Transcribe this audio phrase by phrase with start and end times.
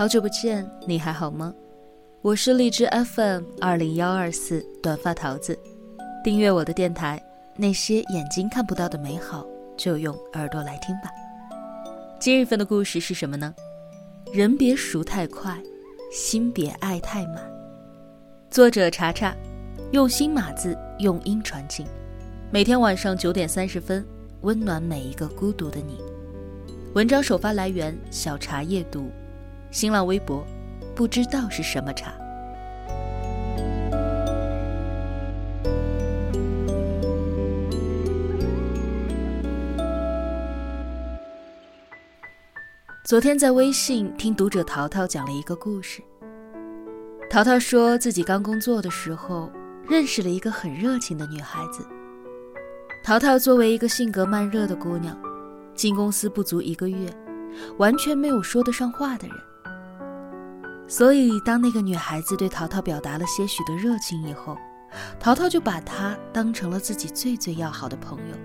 [0.00, 1.54] 好久不见，你还好吗？
[2.22, 5.54] 我是荔枝 FM 二零幺二四短发桃子，
[6.24, 7.22] 订阅我的电台，
[7.54, 11.10] 那些眼睛看不到的美好，就用耳朵来听吧。
[12.18, 13.54] 今日份的故事是什么呢？
[14.32, 15.62] 人别熟太快，
[16.10, 17.36] 心别爱太满。
[18.50, 19.36] 作者查查，
[19.92, 21.86] 用心码字，用音传情。
[22.50, 24.02] 每天晚上九点三十分，
[24.40, 25.98] 温暖每一个孤独的你。
[26.94, 29.10] 文章首发来源：小茶夜读。
[29.70, 30.44] 新浪微博，
[30.96, 32.12] 不知道是什么茶。
[43.04, 46.02] 昨天在微信听读者淘淘讲了一个故事。
[47.28, 49.52] 淘淘说自己刚工作的时候，
[49.88, 51.86] 认识了一个很热情的女孩子。
[53.04, 55.16] 淘淘作为一个性格慢热的姑娘，
[55.74, 57.08] 进公司不足一个月，
[57.78, 59.36] 完全没有说得上话的人。
[60.90, 64.58] 所以，当那个女孩子对淘淘表达了些许的热情以后，
[65.20, 68.36] 淘淘就把她当成了自己最最要好的朋友。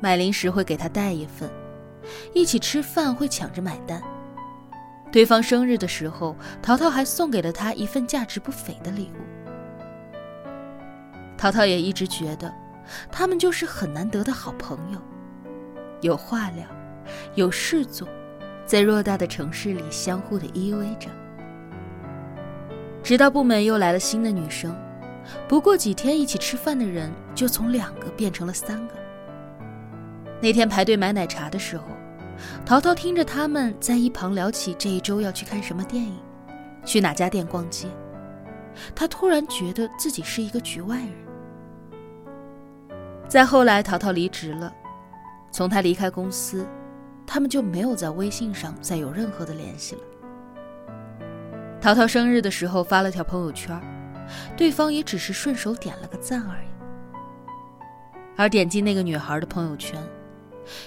[0.00, 1.48] 买零食会给她带一份，
[2.34, 4.02] 一起吃饭会抢着买单。
[5.12, 9.22] 对方生日的时候，淘淘还送给了她一份价值不菲的礼物。
[11.38, 12.52] 淘淘也一直觉得，
[13.12, 14.98] 他们就是很难得的好朋友，
[16.00, 16.66] 有话聊，
[17.36, 18.08] 有事做。
[18.66, 21.08] 在偌大的城市里相互的依偎着，
[23.02, 24.74] 直到部门又来了新的女生，
[25.46, 28.94] 不过几天一起吃饭的人就从两个变成了三个。
[30.40, 31.84] 那天排队买奶茶的时候，
[32.64, 36.18] 淘淘听着他们在一旁聊起这一周要去看什么电影，
[36.84, 37.86] 去哪家店逛街，
[38.94, 41.12] 他突然觉得自己是一个局外人。
[43.28, 44.72] 再后来，淘淘离职了，
[45.50, 46.66] 从他离开公司。
[47.26, 50.02] 他们就没有在微信上再有任何的联系了。
[51.80, 53.78] 淘淘生日的时候发了条朋友圈，
[54.56, 56.66] 对方也只是顺手点了个赞而已。
[58.36, 60.02] 而点击那个女孩的朋友圈，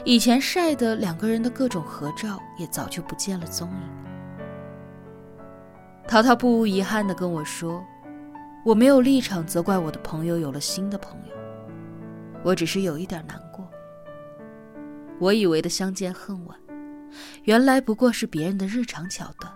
[0.03, 3.97] 以前晒的两个人的各种合照也早就不见了踪影。
[6.07, 7.83] 淘淘不无遗憾地跟我说
[8.65, 11.35] ：“我没有立场责怪我的朋友有了新的朋友，
[12.43, 13.66] 我只是有一点难过。”
[15.19, 16.59] 我以为的相见恨晚，
[17.43, 19.51] 原来不过是别人的日常桥段。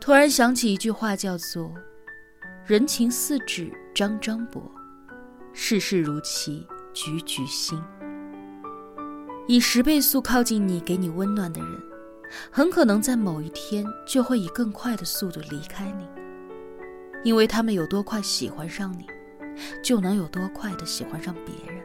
[0.00, 1.72] 突然想起一句话，叫做
[2.66, 4.60] “人情似纸张张薄，
[5.52, 7.80] 世事如棋局局新”。
[9.48, 11.82] 以十倍速靠近你、给你温暖的人，
[12.50, 16.06] 很可能在某一天就会以更快的速度离开你，
[17.24, 19.06] 因为他们有多快喜欢上你，
[19.82, 21.82] 就能有多快的喜欢上别人。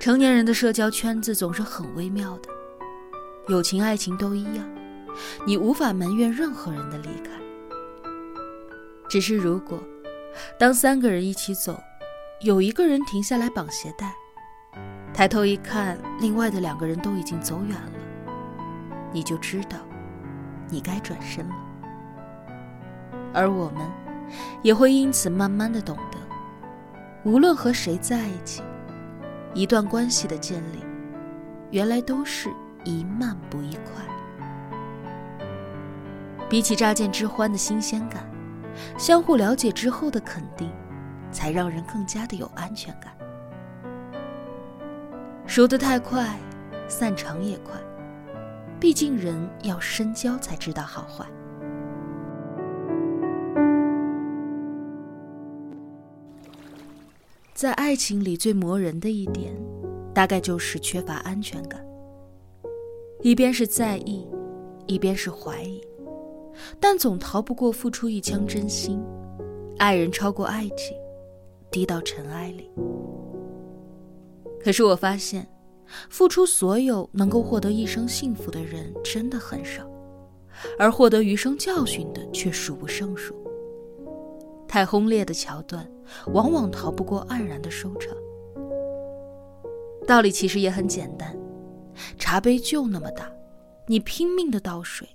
[0.00, 2.48] 成年人的社交圈子总是很微妙的，
[3.48, 4.66] 友情、爱情都一样，
[5.46, 7.30] 你无法埋怨任何人的离开。
[9.10, 9.78] 只是如果，
[10.58, 11.78] 当三个人一起走，
[12.40, 14.14] 有一个人停下来绑鞋带，
[15.12, 18.32] 抬头一看，另外的两个人都已经走远了，
[19.12, 19.76] 你就知道，
[20.70, 21.54] 你该转身了。
[23.34, 23.86] 而我们，
[24.62, 26.18] 也会因此慢慢的懂得，
[27.22, 28.62] 无论和谁在一起。
[29.54, 30.84] 一段关系的建立，
[31.70, 32.48] 原来都是
[32.84, 34.04] 一慢不一快。
[36.48, 38.24] 比起乍见之欢的新鲜感，
[38.96, 40.70] 相互了解之后的肯定，
[41.30, 43.12] 才让人更加的有安全感。
[45.46, 46.38] 熟得太快，
[46.88, 47.74] 散场也快。
[48.78, 51.26] 毕竟人要深交才知道好坏。
[57.60, 59.54] 在爱情里最磨人的一点，
[60.14, 61.86] 大概就是缺乏安全感。
[63.20, 64.26] 一边是在意，
[64.86, 65.78] 一边是怀疑，
[66.80, 68.98] 但总逃不过付出一腔真心。
[69.76, 70.96] 爱人超过爱情，
[71.70, 72.70] 低到尘埃里。
[74.64, 75.46] 可是我发现，
[76.08, 79.86] 付出所有能够获得一生幸福的人真的很少，
[80.78, 83.34] 而获得余生教训的却数不胜数。
[84.70, 85.84] 太轰烈的桥段，
[86.28, 88.16] 往往逃不过黯然的收场。
[90.06, 91.36] 道理其实也很简单，
[92.16, 93.28] 茶杯就那么大，
[93.88, 95.08] 你拼命的倒水，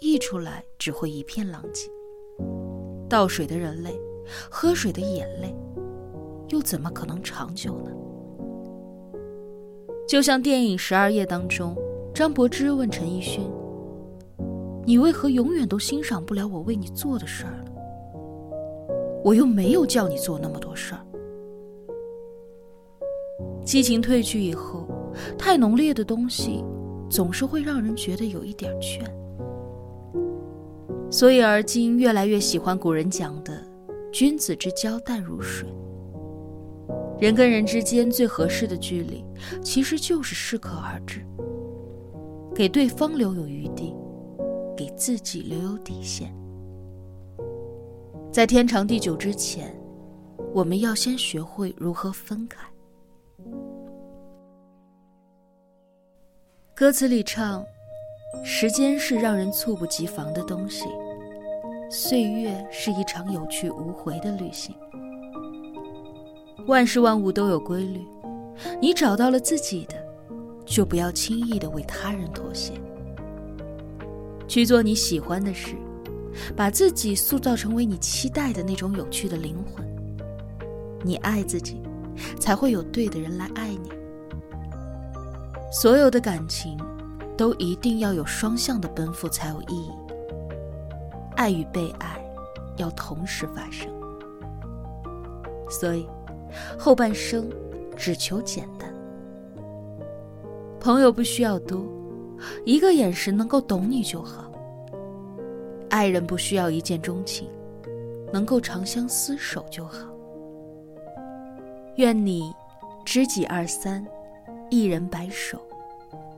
[0.00, 1.88] 溢出来只会一片狼藉。
[3.08, 3.96] 倒水的人累，
[4.50, 5.54] 喝水的眼累，
[6.48, 7.92] 又怎么可能长久呢？
[10.08, 11.76] 就像电影《十二夜》当中，
[12.12, 13.48] 张柏芝问陈奕迅
[14.84, 17.66] ：“你为何永远都欣赏不了我为你做的事儿呢？”
[19.24, 21.00] 我又没有叫你做那么多事儿。
[23.64, 24.86] 激情褪去以后，
[25.38, 26.64] 太浓烈的东西
[27.08, 29.04] 总是会让人觉得有一点倦。
[31.10, 33.62] 所以而今越来越喜欢古人讲的
[34.12, 35.68] “君子之交淡如水”。
[37.20, 39.24] 人跟人之间最合适的距离，
[39.62, 41.24] 其实就是适可而止，
[42.52, 43.94] 给对方留有余地，
[44.76, 46.34] 给自己留有底线。
[48.32, 49.78] 在天长地久之前，
[50.54, 52.66] 我们要先学会如何分开。
[56.74, 57.62] 歌词里唱
[58.42, 60.86] ：“时间是让人猝不及防的东西，
[61.90, 64.74] 岁月是一场有去无回的旅行。
[66.66, 68.00] 万事万物都有规律，
[68.80, 69.94] 你找到了自己的，
[70.64, 72.72] 就不要轻易的为他人妥协，
[74.48, 75.76] 去做你喜欢的事。”
[76.56, 79.84] 把自己塑造成为你期待的那种有趣的灵魂。
[81.02, 81.82] 你爱自己，
[82.38, 83.90] 才会有对的人来爱你。
[85.72, 86.78] 所有的感情，
[87.36, 89.90] 都一定要有双向的奔赴才有意义。
[91.34, 92.22] 爱与被爱，
[92.76, 93.88] 要同时发生。
[95.68, 96.06] 所以，
[96.78, 97.50] 后半生
[97.96, 98.94] 只求简单。
[100.78, 101.82] 朋友不需要多，
[102.66, 104.51] 一个眼神能够懂你就好。
[105.92, 107.46] 爱人不需要一见钟情，
[108.32, 110.08] 能够长相厮守就好。
[111.96, 112.50] 愿你
[113.04, 114.02] 知己二三，
[114.70, 115.60] 一人白首，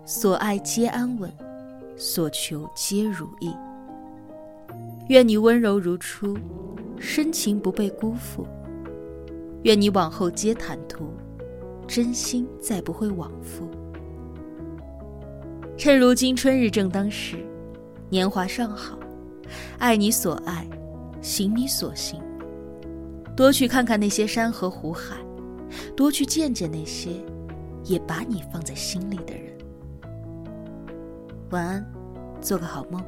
[0.05, 1.33] 所爱皆安稳，
[1.97, 3.55] 所求皆如意。
[5.07, 6.37] 愿你温柔如初，
[6.99, 8.45] 深情不被辜负。
[9.63, 11.05] 愿你往后皆坦途，
[11.87, 13.71] 真心再不会枉复。
[15.77, 17.37] 趁如今春日正当时，
[18.11, 18.99] 年华尚好。
[19.79, 20.67] 爱你所爱，
[21.21, 22.21] 行你所行。
[23.37, 25.17] 多去看看那些山河湖海，
[25.97, 27.11] 多去见见那些
[27.85, 29.53] 也把你放在心里的人。
[31.51, 31.93] 晚安，
[32.41, 33.05] 做个好梦。